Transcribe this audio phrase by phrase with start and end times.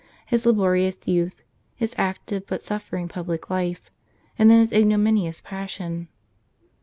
[0.25, 1.43] His laborious youth.
[1.75, 3.91] His active but suffering public life,
[4.35, 6.07] and then His ignominious Passion.